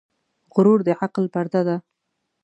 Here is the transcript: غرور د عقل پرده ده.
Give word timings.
غرور 0.53 0.79
د 0.87 0.89
عقل 1.01 1.25
پرده 1.33 1.61
ده. 1.67 1.77